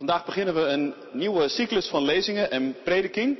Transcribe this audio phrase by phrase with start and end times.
[0.00, 3.38] Vandaag beginnen we een nieuwe cyclus van lezingen en prediking.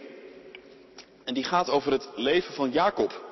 [1.24, 3.24] En die gaat over het leven van Jacob.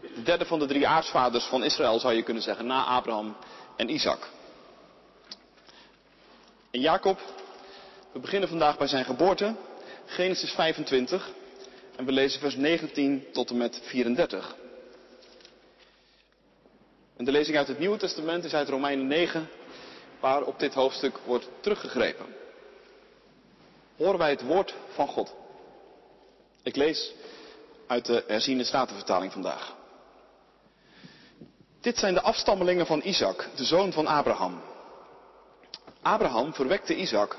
[0.00, 3.36] De derde van de drie aartsvaders van Israël zou je kunnen zeggen, na Abraham
[3.76, 4.28] en Isaac.
[6.70, 7.20] En Jacob,
[8.12, 9.54] we beginnen vandaag bij zijn geboorte,
[10.06, 11.30] Genesis 25,
[11.96, 14.56] en we lezen vers 19 tot en met 34.
[17.16, 19.48] En de lezing uit het Nieuwe Testament is uit Romeinen 9,
[20.20, 22.26] waar op dit hoofdstuk wordt teruggegrepen.
[23.96, 25.34] Horen wij het woord van God.
[26.62, 27.12] Ik lees
[27.86, 29.76] uit de herziene statenvertaling vandaag.
[31.80, 34.60] Dit zijn de afstammelingen van Isaac, de zoon van Abraham.
[36.02, 37.36] Abraham verwekte Isaac.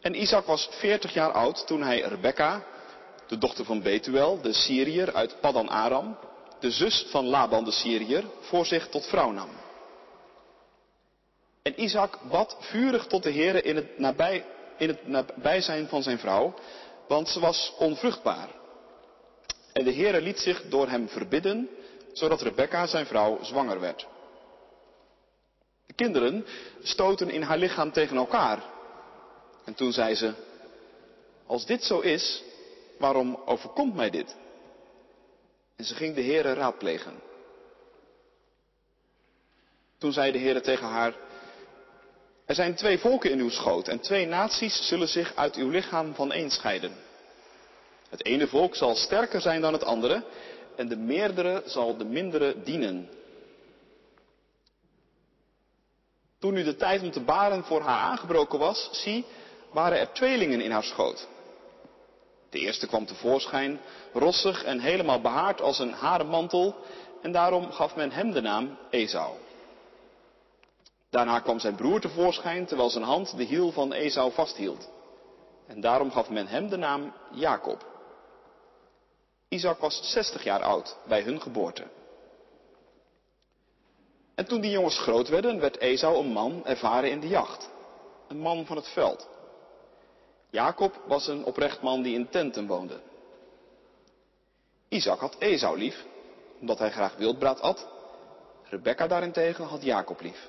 [0.00, 2.64] En Isaac was veertig jaar oud toen hij Rebekka,
[3.26, 6.18] de dochter van Betuel, de Syriër uit Paddan Aram,
[6.60, 9.48] de zus van Laban de Syriër, voor zich tot vrouw nam.
[11.68, 14.44] En Isaac bad vurig tot de Heere in het, nabij,
[14.76, 16.54] in het nabijzijn van zijn vrouw,
[17.08, 18.48] want ze was onvruchtbaar.
[19.72, 21.68] En de Heere liet zich door hem verbidden,
[22.12, 24.06] zodat Rebekka, zijn vrouw, zwanger werd.
[25.86, 26.46] De kinderen
[26.82, 28.62] stoten in haar lichaam tegen elkaar.
[29.64, 30.32] En toen zei ze,
[31.46, 32.42] als dit zo is,
[32.98, 34.36] waarom overkomt mij dit?
[35.76, 37.20] En ze ging de Heere raadplegen.
[39.98, 41.26] Toen zei de Heere tegen haar,
[42.48, 46.14] er zijn twee volken in uw schoot en twee naties zullen zich uit uw lichaam
[46.14, 46.92] van een scheiden.
[48.08, 50.24] Het ene volk zal sterker zijn dan het andere
[50.76, 53.08] en de meerdere zal de mindere dienen.
[56.38, 59.24] Toen nu de tijd om te baren voor haar aangebroken was, zie,
[59.72, 61.28] waren er tweelingen in haar schoot.
[62.50, 63.80] De eerste kwam tevoorschijn,
[64.12, 66.76] rossig en helemaal behaard als een harenmantel,
[67.22, 69.36] en daarom gaf men hem de naam Esau.
[71.10, 74.90] Daarna kwam zijn broer tevoorschijn, terwijl zijn hand de hiel van Esau vasthield.
[75.66, 77.86] En daarom gaf men hem de naam Jacob.
[79.48, 81.86] Isaac was 60 jaar oud bij hun geboorte.
[84.34, 87.70] En toen die jongens groot werden, werd Esau een man ervaren in de jacht.
[88.28, 89.28] Een man van het veld.
[90.50, 93.00] Jacob was een oprecht man die in tenten woonde.
[94.88, 96.04] Isaac had Esau lief,
[96.60, 97.86] omdat hij graag wildbraad at.
[98.62, 100.48] Rebecca daarentegen had Jacob lief.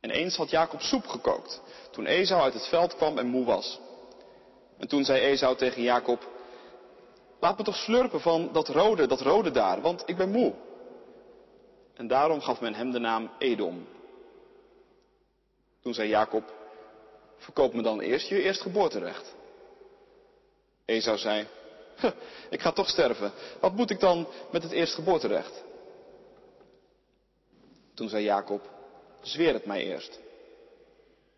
[0.00, 1.60] En eens had Jacob soep gekookt,
[1.90, 3.80] toen Esau uit het veld kwam en moe was.
[4.78, 6.28] En toen zei Esau tegen Jacob,
[7.40, 10.54] laat me toch slurpen van dat rode, dat rode daar, want ik ben moe.
[11.94, 13.86] En daarom gaf men hem de naam Edom.
[15.80, 16.52] Toen zei Jacob,
[17.36, 19.34] verkoop me dan eerst je eerstgeboorterecht.
[20.84, 21.46] Esau zei,
[22.50, 25.64] ik ga toch sterven, wat moet ik dan met het eerstgeboorterecht?
[27.94, 28.77] Toen zei Jacob,
[29.20, 30.18] zweer het mij eerst.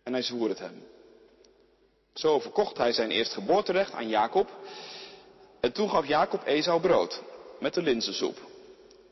[0.02, 0.82] En hij zwoer het hem.
[2.14, 4.48] Zo verkocht hij zijn eerstgeboorterecht aan Jacob.
[5.60, 7.22] En toen gaf Jacob Esau brood
[7.60, 8.38] met de linzensoep.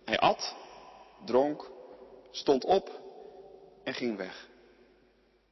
[0.05, 0.55] Hij at,
[1.25, 1.71] dronk,
[2.31, 3.01] stond op
[3.85, 4.49] en ging weg.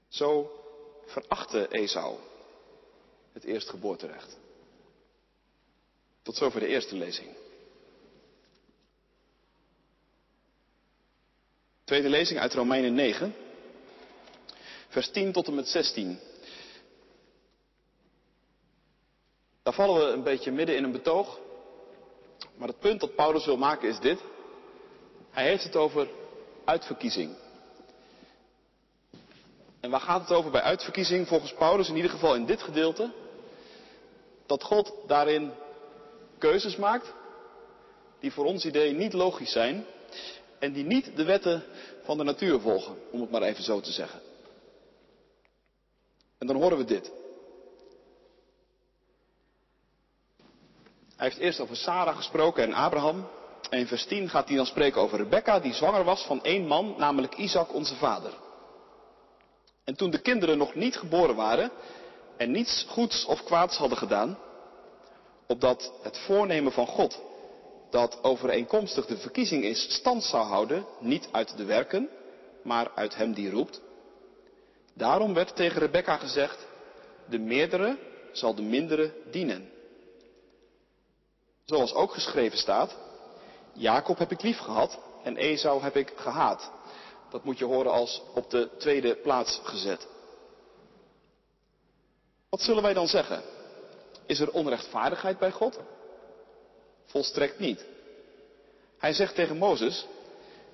[0.08, 0.50] Zo
[1.06, 2.18] verachtte Esau
[3.32, 4.36] het eerstgeboorterecht.
[6.22, 7.28] Tot zover de eerste lezing.
[11.86, 13.34] Tweede lezing uit Romeinen 9,
[14.88, 16.18] vers 10 tot en met 16.
[19.62, 21.38] Daar vallen we een beetje midden in een betoog.
[22.56, 24.20] Maar het punt dat Paulus wil maken is dit.
[25.30, 26.08] Hij heeft het over
[26.64, 27.36] uitverkiezing.
[29.80, 31.28] En waar gaat het over bij uitverkiezing?
[31.28, 33.12] Volgens Paulus in ieder geval in dit gedeelte.
[34.46, 35.52] Dat God daarin
[36.38, 37.12] keuzes maakt
[38.20, 39.86] die voor ons idee niet logisch zijn
[40.58, 41.64] en die niet de wetten
[42.02, 44.20] van de natuur volgen, om het maar even zo te zeggen.
[46.38, 47.10] En dan horen we dit.
[51.16, 53.28] Hij heeft eerst over Sarah gesproken en Abraham.
[53.70, 56.66] En in vers 10 gaat hij dan spreken over Rebecca, die zwanger was van één
[56.66, 58.32] man, namelijk Isaac, onze vader.
[59.84, 61.70] En toen de kinderen nog niet geboren waren
[62.36, 64.38] en niets goeds of kwaads hadden gedaan,
[65.46, 67.20] opdat het voornemen van God
[67.96, 72.08] dat overeenkomstig de verkiezing is stand zou houden, niet uit de werken,
[72.62, 73.80] maar uit hem die roept.
[74.94, 76.66] Daarom werd tegen Rebecca gezegd,
[77.28, 77.98] de meerdere
[78.32, 79.70] zal de mindere dienen.
[81.64, 82.96] Zoals ook geschreven staat,
[83.72, 86.70] Jacob heb ik lief gehad en Esau heb ik gehaat.
[87.30, 90.08] Dat moet je horen als op de tweede plaats gezet.
[92.48, 93.42] Wat zullen wij dan zeggen?
[94.26, 95.78] Is er onrechtvaardigheid bij God?
[97.06, 97.84] Volstrekt niet.
[98.98, 100.06] Hij zegt tegen Mozes,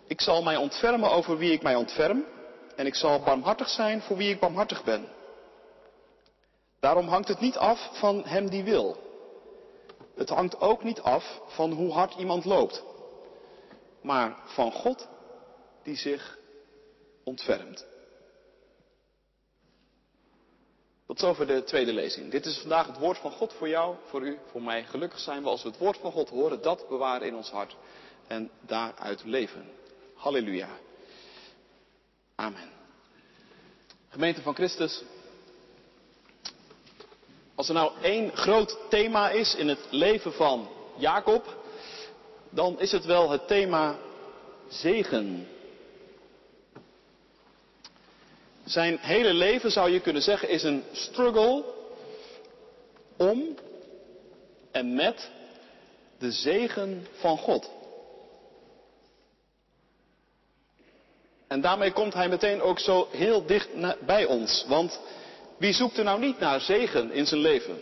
[0.07, 2.25] ik zal mij ontfermen over wie ik mij ontferm
[2.77, 5.09] en ik zal barmhartig zijn voor wie ik barmhartig ben.
[6.81, 8.97] Daarom hangt het niet af van hem die wil.
[10.15, 12.83] Het hangt ook niet af van hoe hard iemand loopt,
[14.03, 15.09] maar van God
[15.83, 16.39] die zich
[17.25, 17.87] ontfermt.
[21.13, 22.31] Tot zover de tweede lezing.
[22.31, 24.85] Dit is vandaag het woord van God voor jou, voor u, voor mij.
[24.85, 27.77] Gelukkig zijn we als we het woord van God horen, dat bewaren in ons hart
[28.27, 29.71] en daaruit leven.
[30.15, 30.69] Halleluja.
[32.35, 32.71] Amen.
[34.09, 35.03] Gemeente van Christus.
[37.55, 41.57] Als er nou één groot thema is in het leven van Jacob,
[42.51, 43.97] dan is het wel het thema
[44.69, 45.49] zegen.
[48.73, 51.65] Zijn hele leven zou je kunnen zeggen is een struggle
[53.17, 53.57] om
[54.71, 55.31] en met
[56.19, 57.71] de zegen van God.
[61.49, 63.69] En daarmee komt hij meteen ook zo heel dicht
[64.07, 64.65] bij ons.
[64.69, 65.01] Want
[65.57, 67.81] wie zoekt er nou niet naar zegen in zijn leven?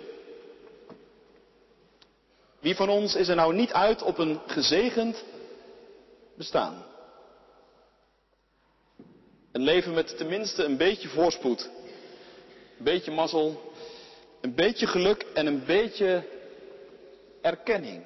[2.61, 5.25] Wie van ons is er nou niet uit op een gezegend
[6.37, 6.90] bestaan?
[9.53, 11.71] Een leven met tenminste een beetje voorspoed.
[12.79, 13.73] Een beetje mazzel.
[14.41, 16.25] Een beetje geluk en een beetje
[17.43, 18.05] erkenning.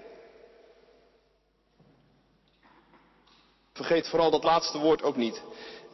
[3.73, 5.43] Vergeet vooral dat laatste woord ook niet.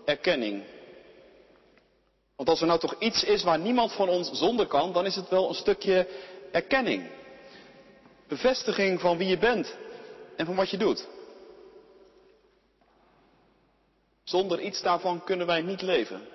[0.04, 0.64] Erkenning.
[2.36, 5.16] Want als er nou toch iets is waar niemand van ons zonder kan, dan is
[5.16, 6.06] het wel een stukje
[6.52, 7.10] erkenning.
[8.28, 9.76] Bevestiging van wie je bent
[10.36, 11.08] en van wat je doet.
[14.30, 16.28] Zonder iets daarvan kunnen wij niet leven.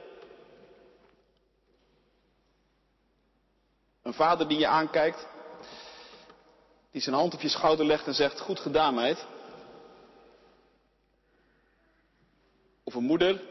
[4.01, 5.27] Een vader die je aankijkt,
[6.91, 9.25] die zijn hand op je schouder legt en zegt, goed gedaan meid.
[12.83, 13.41] Of een moeder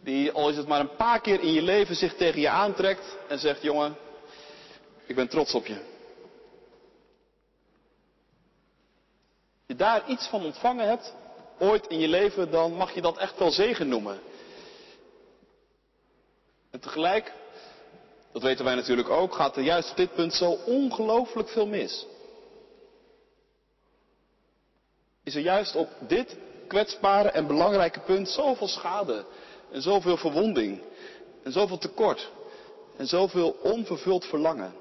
[0.00, 3.16] die, al is het maar een paar keer in je leven, zich tegen je aantrekt
[3.28, 3.96] en zegt, jongen,
[5.06, 5.80] ik ben trots op je.
[9.66, 11.14] Je daar iets van ontvangen hebt,
[11.58, 14.20] ooit in je leven, dan mag je dat echt wel zegen noemen.
[16.70, 17.32] En tegelijk,
[18.32, 22.06] dat weten wij natuurlijk ook, gaat er juist op dit punt zo ongelooflijk veel mis.
[25.24, 26.36] Is er juist op dit
[26.66, 29.24] kwetsbare en belangrijke punt zoveel schade
[29.70, 30.82] en zoveel verwonding
[31.42, 32.30] en zoveel tekort
[32.96, 34.74] en zoveel onvervuld verlangen.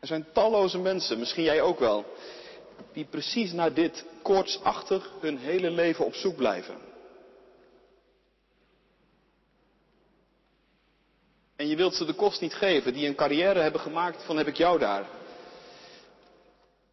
[0.00, 2.04] Er zijn talloze mensen, misschien jij ook wel,
[2.92, 6.76] die precies naar dit koortsachtig hun hele leven op zoek blijven.
[11.56, 14.46] En je wilt ze de kost niet geven, die een carrière hebben gemaakt van heb
[14.46, 15.06] ik jou daar.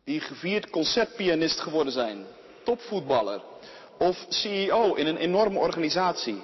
[0.04, 2.26] Die gevierd concertpianist geworden zijn,
[2.64, 3.42] topvoetballer
[3.98, 6.42] of CEO in een enorme organisatie.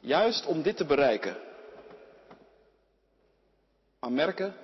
[0.00, 1.36] Juist om dit te bereiken.
[4.00, 4.54] Maar merken,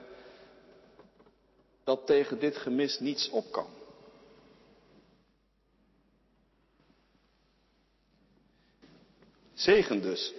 [1.84, 3.66] dat tegen dit gemis niets op kan.
[9.54, 10.32] Zegen dus.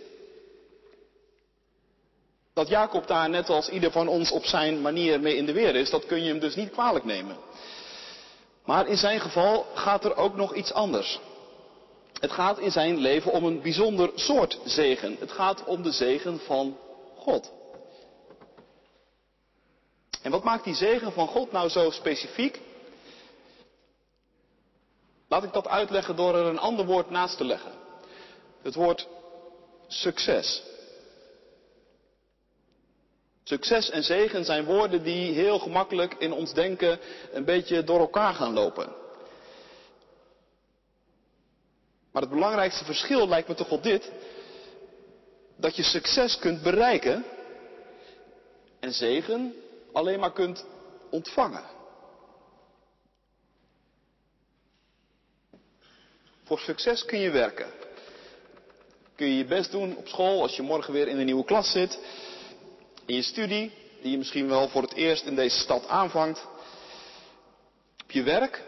[2.54, 5.76] Dat Jacob daar net als ieder van ons op zijn manier mee in de weer
[5.76, 7.38] is, dat kun je hem dus niet kwalijk nemen.
[8.66, 11.20] Maar in zijn geval gaat er ook nog iets anders.
[12.20, 15.16] Het gaat in zijn leven om een bijzonder soort zegen.
[15.20, 16.78] Het gaat om de zegen van
[17.18, 17.52] God.
[20.26, 22.60] En wat maakt die zegen van God nou zo specifiek?
[25.28, 27.72] Laat ik dat uitleggen door er een ander woord naast te leggen.
[28.62, 29.08] Het woord
[29.88, 30.64] succes.
[33.44, 37.00] Succes en zegen zijn woorden die heel gemakkelijk in ons denken
[37.32, 38.96] een beetje door elkaar gaan lopen.
[42.12, 44.12] Maar het belangrijkste verschil lijkt me toch op dit.
[45.56, 47.26] Dat je succes kunt bereiken
[48.80, 49.64] en zegen
[49.96, 50.66] alleen maar kunt
[51.10, 51.64] ontvangen.
[56.44, 57.72] Voor succes kun je werken.
[59.16, 61.72] Kun je je best doen op school als je morgen weer in een nieuwe klas
[61.72, 62.00] zit.
[63.06, 63.72] In je studie,
[64.02, 66.48] die je misschien wel voor het eerst in deze stad aanvangt.
[68.04, 68.64] Op je werk.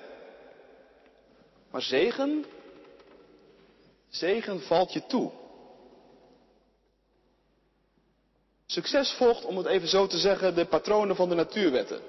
[1.72, 2.46] Maar zegen,
[4.10, 5.31] zegen valt je toe.
[8.77, 12.01] Succes volgt, om het even zo te zeggen, de patronen van de natuurwetten.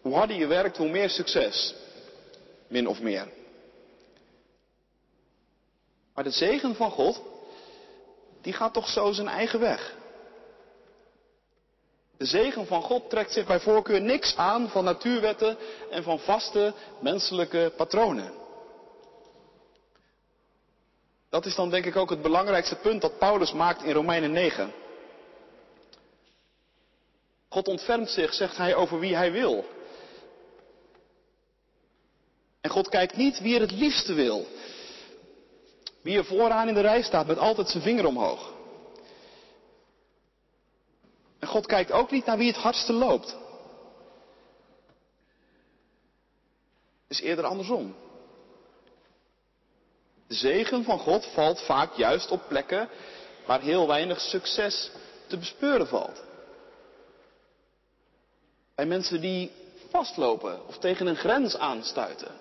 [0.00, 1.74] Hoe harder je werkt, hoe meer succes.
[2.68, 3.28] Min of meer.
[6.14, 7.22] Maar de zegen van God,
[8.42, 9.94] die gaat toch zo zijn eigen weg.
[12.16, 15.56] De zegen van God trekt zich bij voorkeur niks aan van natuurwetten
[15.90, 18.32] en van vaste menselijke patronen.
[21.30, 24.84] Dat is dan denk ik ook het belangrijkste punt dat Paulus maakt in Romeinen 9.
[27.48, 29.64] God ontfermt zich, zegt hij, over wie hij wil.
[32.60, 34.46] En God kijkt niet wie er het liefste wil.
[36.02, 38.54] Wie er vooraan in de rij staat met altijd zijn vinger omhoog.
[41.38, 43.36] En God kijkt ook niet naar wie het hardste loopt.
[47.08, 47.94] Het is eerder andersom.
[50.26, 52.88] De zegen van God valt vaak juist op plekken
[53.46, 54.90] waar heel weinig succes
[55.26, 56.25] te bespeuren valt.
[58.76, 59.50] Bij mensen die
[59.90, 62.32] vastlopen of tegen een grens aanstuiten.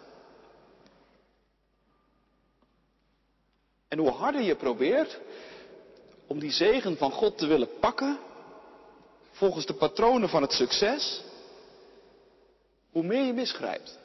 [3.88, 5.20] En hoe harder je probeert
[6.28, 8.20] om die zegen van God te willen pakken,
[9.32, 11.22] volgens de patronen van het succes,
[12.92, 14.00] hoe meer je misgrijpt.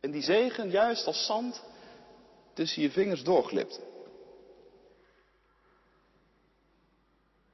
[0.00, 1.62] En die zegen juist als zand
[2.54, 3.80] tussen je vingers doorglipt.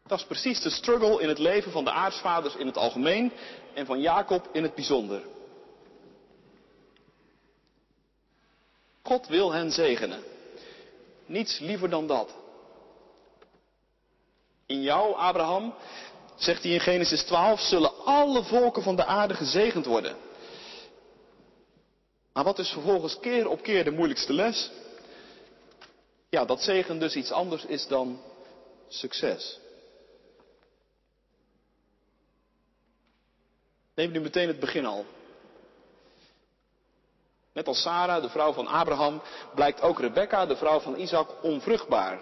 [0.08, 3.32] Dat is precies de struggle in het leven van de aartsvaders in het algemeen
[3.74, 5.22] en van Jacob in het bijzonder.
[9.02, 10.22] God wil hen zegenen.
[11.26, 12.34] Niets liever dan dat.
[14.66, 15.74] In jou, Abraham,
[16.36, 20.16] zegt hij in Genesis 12, zullen alle volken van de aarde gezegend worden.
[22.32, 24.70] Maar wat is vervolgens keer op keer de moeilijkste les?
[26.28, 28.20] Ja, dat zegen dus iets anders is dan
[28.88, 29.58] succes.
[33.98, 35.06] Neem nu meteen het begin al.
[37.52, 39.22] Net als Sarah, de vrouw van Abraham,
[39.54, 42.20] blijkt ook Rebecca, de vrouw van Isaac, onvruchtbaar.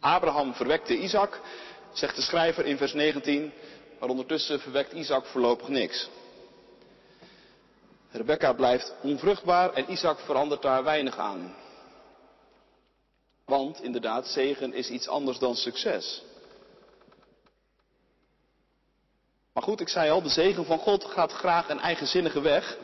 [0.00, 1.40] Abraham verwekte Isaac,
[1.92, 3.52] zegt de schrijver in vers 19,
[4.00, 6.08] maar ondertussen verwekt Isaac voorlopig niks.
[8.10, 11.54] Rebecca blijft onvruchtbaar en Isaac verandert daar weinig aan.
[13.44, 16.24] Want inderdaad, zegen is iets anders dan succes.
[19.55, 22.76] Maar goed, ik zei al, de zegen van God gaat graag een eigenzinnige weg.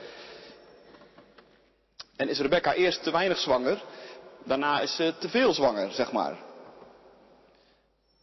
[2.16, 3.82] En is Rebecca eerst te weinig zwanger,
[4.44, 6.36] daarna is ze te veel zwanger, zeg maar.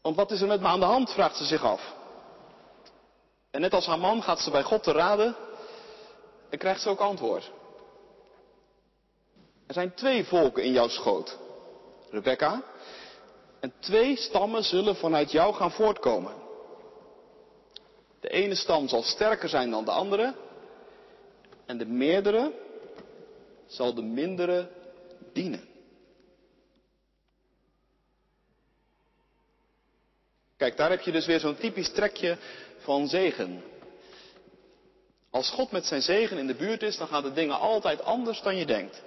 [0.01, 1.93] Want wat is er met me aan de hand, vraagt ze zich af.
[3.51, 5.35] En net als haar man gaat ze bij God te raden
[6.49, 7.51] en krijgt ze ook antwoord.
[9.67, 11.37] Er zijn twee volken in jouw schoot,
[12.09, 12.63] Rebecca.
[13.59, 16.48] En twee stammen zullen vanuit jou gaan voortkomen.
[18.19, 20.35] De ene stam zal sterker zijn dan de andere.
[21.65, 22.53] En de meerdere
[23.67, 24.69] zal de mindere
[25.33, 25.67] dienen.
[30.57, 32.37] Kijk, daar heb je dus weer zo'n typisch trekje
[32.77, 33.63] van zegen.
[35.29, 38.41] Als God met zijn zegen in de buurt is, dan gaan de dingen altijd anders
[38.41, 39.01] dan je denkt.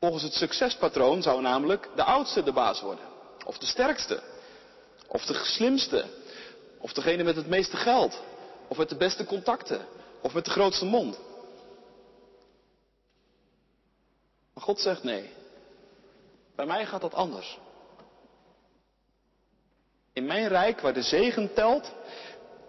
[0.00, 3.04] Volgens het succespatroon zou namelijk de oudste de baas worden.
[3.44, 4.22] Of de sterkste.
[5.08, 6.04] Of de slimste.
[6.78, 8.20] Of degene met het meeste geld.
[8.68, 9.86] Of met de beste contacten.
[10.20, 11.18] Of met de grootste mond.
[14.54, 15.30] Maar God zegt nee.
[16.56, 17.58] Bij mij gaat dat anders.
[20.12, 21.92] In mijn rijk, waar de zegen telt,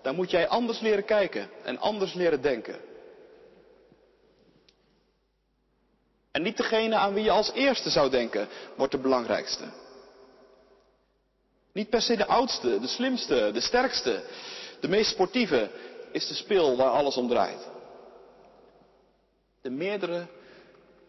[0.01, 2.79] daar moet jij anders leren kijken en anders leren denken.
[6.31, 9.63] En niet degene aan wie je als eerste zou denken, wordt de belangrijkste.
[11.79, 14.23] Niet per se de oudste, de slimste, de sterkste,
[14.79, 15.71] de meest sportieve
[16.11, 17.67] is de speel waar alles om draait.
[19.61, 20.27] De meerdere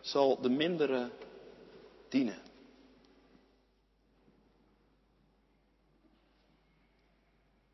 [0.01, 1.11] zal de mindere
[2.09, 2.39] dienen.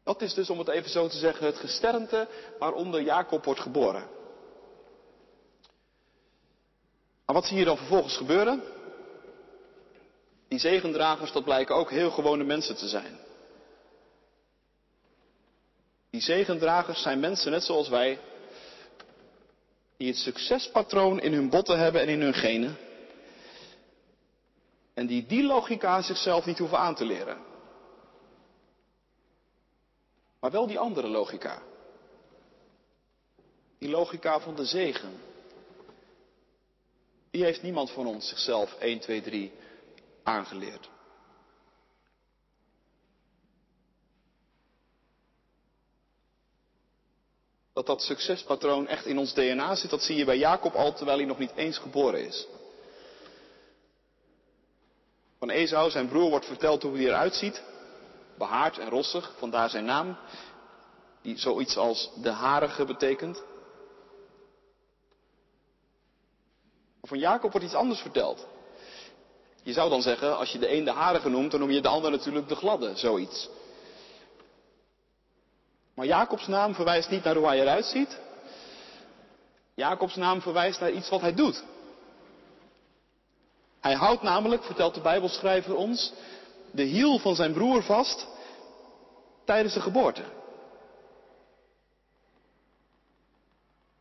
[0.03, 4.09] Dat is dus, om het even zo te zeggen, het gesternte waaronder Jacob wordt geboren.
[7.27, 8.76] Maar wat zie je dan vervolgens gebeuren?
[10.49, 13.19] Die zegendragers, dat blijken ook heel gewone mensen te zijn.
[16.11, 18.19] Die zegendragers zijn mensen net zoals wij,
[19.97, 22.77] die het succespatroon in hun botten hebben en in hun genen.
[24.95, 27.39] En die die logica zichzelf niet hoeven aan te leren.
[30.41, 31.63] Maar wel die andere logica.
[33.79, 35.21] Die logica van de zegen.
[37.31, 39.53] Die heeft niemand van ons zichzelf 1, 2, 3
[40.27, 40.91] aangeleerd.
[47.73, 51.19] Dat dat succespatroon echt in ons DNA zit, dat zie je bij Jacob al terwijl
[51.19, 52.47] hij nog niet eens geboren is.
[55.39, 57.63] Van Esau, zijn broer, wordt verteld hoe hij eruit ziet.
[58.39, 60.17] Behaard en rossig, vandaar zijn naam.
[61.23, 63.43] Die zoiets als de harige betekent.
[67.03, 68.47] Van Jacob wordt iets anders verteld.
[69.67, 71.89] Je zou dan zeggen, als je de een de harige noemt, dan noem je de
[71.89, 73.49] ander natuurlijk de gladde, zoiets.
[75.95, 78.19] Maar Jacobs naam verwijst niet naar hoe hij eruit ziet.
[79.75, 81.65] Jacobs naam verwijst naar iets wat hij doet.
[83.81, 86.13] Hij houdt namelijk, vertelt de Bijbelschrijver ons,
[86.71, 88.27] de hiel van zijn broer vast
[89.45, 90.23] tijdens de geboorte.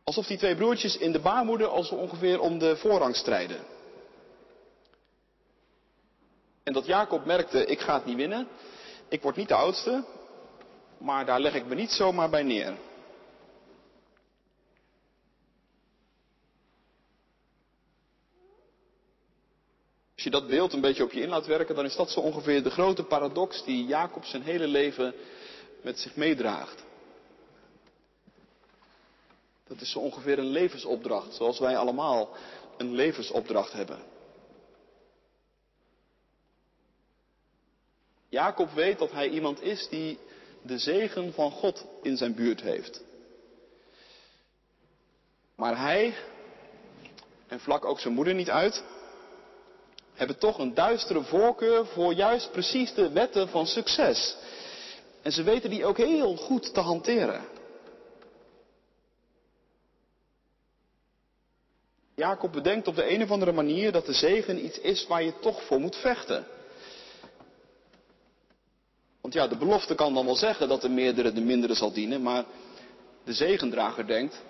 [0.04, 3.75] Alsof die twee broertjes in de baarmoeder al zo ongeveer om de voorrang strijden.
[6.66, 8.48] En dat Jacob merkte, ik ga het niet winnen,
[9.08, 10.04] ik word niet de oudste,
[10.98, 12.74] maar daar leg ik me niet zomaar bij neer.
[20.14, 22.20] Als je dat beeld een beetje op je in laat werken, dan is dat zo
[22.20, 25.14] ongeveer de grote paradox die Jacob zijn hele leven
[25.82, 26.84] met zich meedraagt.
[29.66, 32.28] Dat is zo ongeveer een levensopdracht, zoals wij allemaal
[32.76, 34.15] een levensopdracht hebben.
[38.36, 40.18] Jacob weet dat hij iemand is die
[40.62, 43.04] de zegen van God in zijn buurt heeft.
[45.54, 46.14] Maar hij,
[47.46, 48.84] en vlak ook zijn moeder niet uit,
[50.14, 54.36] hebben toch een duistere voorkeur voor juist precies de wetten van succes.
[55.22, 57.44] En ze weten die ook heel goed te hanteren.
[62.14, 65.38] Jacob bedenkt op de een of andere manier dat de zegen iets is waar je
[65.38, 66.46] toch voor moet vechten.
[69.26, 72.22] Want ja, de belofte kan dan wel zeggen dat de meerdere de mindere zal dienen,
[72.22, 72.44] maar
[73.24, 74.42] de zegendrager denkt,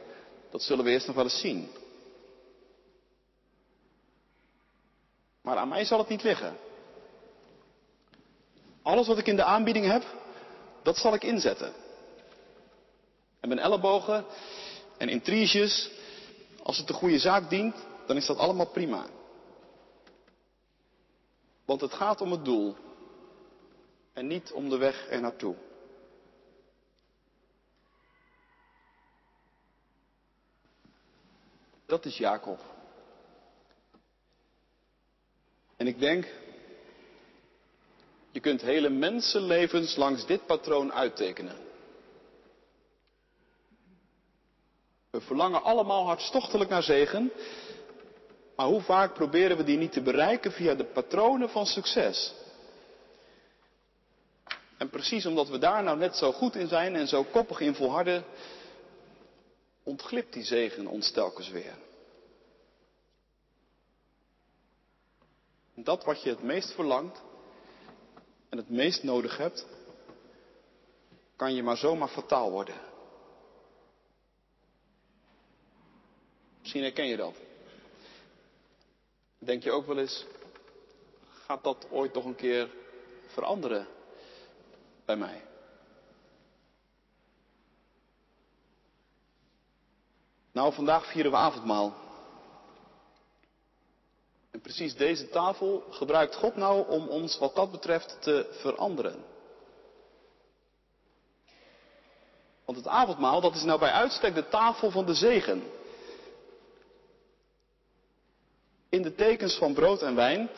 [0.50, 1.68] dat zullen we eerst nog wel eens zien.
[5.42, 6.56] Maar aan mij zal het niet liggen.
[8.82, 10.02] Alles wat ik in de aanbieding heb,
[10.82, 11.72] dat zal ik inzetten.
[13.40, 14.24] En mijn ellebogen
[14.98, 15.90] en intriges,
[16.62, 19.06] als het de goede zaak dient, dan is dat allemaal prima.
[21.64, 22.76] Want het gaat om het doel
[24.16, 25.54] en niet om de weg er naartoe.
[31.86, 32.60] Dat is Jacob.
[35.76, 36.26] En ik denk,
[38.30, 41.56] je kunt hele mensenlevens langs dit patroon uittekenen.
[45.10, 47.32] We verlangen allemaal hartstochtelijk naar zegen,
[48.56, 52.44] maar hoe vaak proberen we die niet te bereiken via de patronen van succes?
[54.76, 57.74] En precies omdat we daar nou net zo goed in zijn en zo koppig in
[57.74, 58.24] volharden,
[59.82, 61.74] ontglipt die zegen ons telkens weer.
[65.74, 67.22] Dat wat je het meest verlangt
[68.48, 69.66] en het meest nodig hebt,
[71.36, 72.80] kan je maar zomaar fataal worden.
[76.60, 77.34] Misschien herken je dat.
[79.38, 80.24] Denk je ook wel eens,
[81.28, 82.70] gaat dat ooit toch een keer
[83.26, 83.94] veranderen
[85.06, 85.42] bij mij?
[90.52, 91.94] Nou, vandaag vieren we avondmaal.
[94.50, 99.24] En precies deze tafel gebruikt God nou om ons wat dat betreft te veranderen.
[102.64, 105.62] Want het avondmaal, dat is nou bij uitstek de tafel van de zegen.
[108.88, 110.50] In de tekens van brood en wijn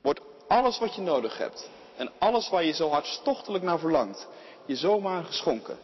[0.00, 4.26] wordt alles wat je nodig hebt en alles waar je zo hartstochtelijk naar verlangt,
[4.66, 5.78] je zomaar geschonken.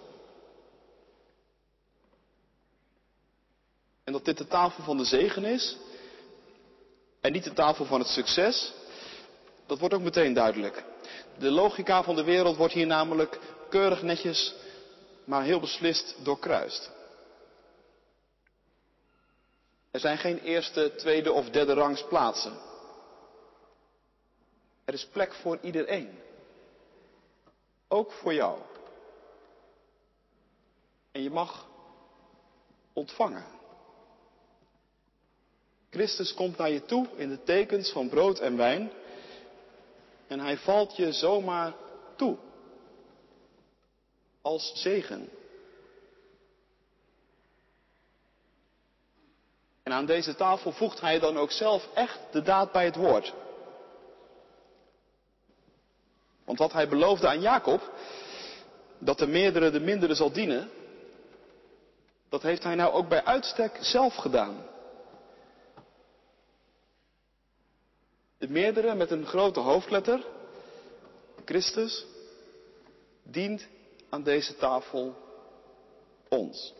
[4.04, 5.76] En dat dit de tafel van de zegen is,
[7.20, 8.72] en niet de tafel van het succes,
[9.66, 10.84] dat wordt ook meteen duidelijk.
[11.38, 14.54] De logica van de wereld wordt hier namelijk keurig netjes,
[15.24, 16.90] maar heel beslist doorkruist.
[19.90, 22.52] Er zijn geen eerste, tweede of derde rangs plaatsen.
[24.90, 26.18] Er is plek voor iedereen.
[27.88, 28.58] Ook voor jou.
[31.12, 31.68] En je mag
[32.92, 33.44] ontvangen.
[35.90, 38.90] Christus komt naar je toe in de tekens van brood en wijn.
[40.26, 41.74] En hij valt je zomaar
[42.16, 42.36] toe.
[44.42, 45.28] Als zegen.
[49.82, 53.34] En aan deze tafel voegt hij dan ook zelf echt de daad bij het woord.
[56.50, 57.92] Want wat hij beloofde aan Jacob,
[58.98, 60.70] dat de meerdere de mindere zal dienen,
[62.28, 64.66] dat heeft hij nou ook bij uitstek zelf gedaan.
[68.38, 70.26] De meerdere met een grote hoofdletter,
[71.44, 72.06] Christus,
[73.22, 73.66] dient
[74.08, 75.14] aan deze tafel
[76.28, 76.74] ons.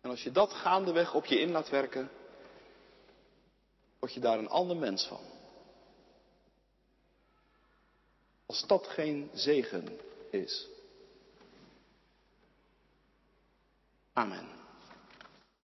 [0.00, 2.10] En als je dat gaandeweg op je in laat werken,
[3.98, 5.33] word je daar een ander mens van.
[8.46, 9.98] Als dat geen zegen
[10.30, 10.68] is.
[14.12, 14.63] Amen.